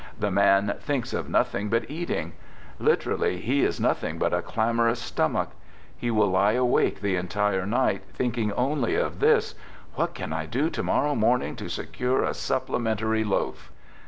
The 0.19 0.31
man 0.31 0.77
thinks 0.79 1.13
of 1.13 1.29
nothing 1.29 1.69
but 1.69 1.87
eating, 1.87 2.31
t 2.31 2.35
Literally 2.83 3.37
he 3.39 3.63
is 3.63 3.79
nothing 3.79 4.17
but 4.17 4.33
a 4.33 4.41
clamorous 4.41 4.99
stomach.— 4.99 5.49
j 5.51 5.57
He 5.95 6.09
will 6.09 6.31
lie 6.31 6.53
awake 6.53 7.01
the 7.01 7.15
entire 7.17 7.67
night 7.67 8.01
thinking 8.11 8.51
only 8.53 8.95
of 8.95 9.17
I 9.17 9.19
this:" 9.19 9.53
What 9.97 10.15
can 10.15 10.33
I 10.33 10.47
do 10.47 10.71
to 10.71 10.81
morrow 10.81 11.13
morning 11.13 11.55
to 11.57 11.69
se 11.69 11.83
l 11.83 11.87
cure 11.93 12.23
a 12.23 12.33
supplementary 12.33 13.23
loaf 13.23 13.71